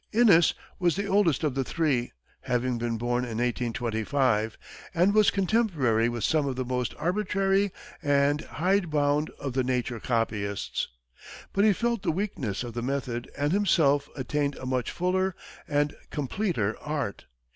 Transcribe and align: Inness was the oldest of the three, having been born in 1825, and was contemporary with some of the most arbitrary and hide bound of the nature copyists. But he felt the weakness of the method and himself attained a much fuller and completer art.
Inness 0.11 0.55
was 0.79 0.95
the 0.95 1.05
oldest 1.05 1.43
of 1.43 1.53
the 1.53 1.63
three, 1.63 2.11
having 2.39 2.79
been 2.79 2.97
born 2.97 3.23
in 3.23 3.37
1825, 3.37 4.57
and 4.95 5.13
was 5.13 5.29
contemporary 5.29 6.09
with 6.09 6.23
some 6.23 6.47
of 6.47 6.55
the 6.55 6.65
most 6.65 6.95
arbitrary 6.97 7.71
and 8.01 8.41
hide 8.41 8.89
bound 8.89 9.29
of 9.39 9.53
the 9.53 9.63
nature 9.63 9.99
copyists. 9.99 10.87
But 11.53 11.65
he 11.65 11.71
felt 11.73 12.01
the 12.01 12.11
weakness 12.11 12.63
of 12.63 12.73
the 12.73 12.81
method 12.81 13.29
and 13.37 13.51
himself 13.53 14.09
attained 14.15 14.55
a 14.55 14.65
much 14.65 14.89
fuller 14.89 15.35
and 15.67 15.93
completer 16.09 16.75
art. 16.81 17.25